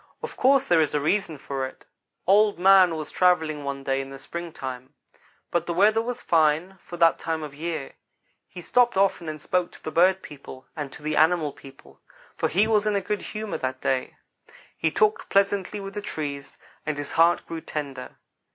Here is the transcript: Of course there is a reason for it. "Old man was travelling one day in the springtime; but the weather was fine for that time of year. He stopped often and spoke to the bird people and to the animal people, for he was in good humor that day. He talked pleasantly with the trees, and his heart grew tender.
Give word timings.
Of 0.23 0.35
course 0.35 0.65
there 0.65 0.81
is 0.81 0.95
a 0.95 0.99
reason 0.99 1.37
for 1.37 1.63
it. 1.63 1.85
"Old 2.25 2.57
man 2.57 2.95
was 2.95 3.11
travelling 3.11 3.63
one 3.63 3.83
day 3.83 4.01
in 4.01 4.09
the 4.09 4.17
springtime; 4.17 4.95
but 5.51 5.67
the 5.67 5.75
weather 5.75 6.01
was 6.01 6.21
fine 6.23 6.79
for 6.81 6.97
that 6.97 7.19
time 7.19 7.43
of 7.43 7.53
year. 7.53 7.93
He 8.47 8.61
stopped 8.61 8.97
often 8.97 9.29
and 9.29 9.39
spoke 9.39 9.71
to 9.73 9.83
the 9.83 9.91
bird 9.91 10.23
people 10.23 10.65
and 10.75 10.91
to 10.91 11.03
the 11.03 11.15
animal 11.17 11.51
people, 11.51 12.01
for 12.35 12.49
he 12.49 12.65
was 12.65 12.87
in 12.87 12.99
good 13.01 13.21
humor 13.21 13.59
that 13.59 13.79
day. 13.81 14.15
He 14.75 14.89
talked 14.89 15.29
pleasantly 15.29 15.79
with 15.79 15.93
the 15.93 16.01
trees, 16.01 16.57
and 16.83 16.97
his 16.97 17.11
heart 17.11 17.45
grew 17.45 17.61
tender. 17.61 18.15